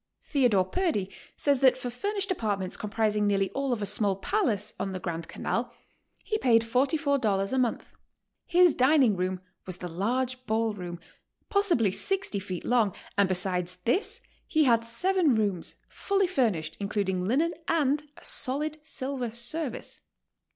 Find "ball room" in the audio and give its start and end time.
10.47-10.99